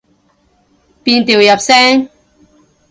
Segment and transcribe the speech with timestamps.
[1.03, 2.09] 變調入聲